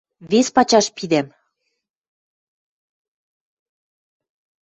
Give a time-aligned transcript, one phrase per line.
[0.29, 1.27] Вес пачаш пидӓм...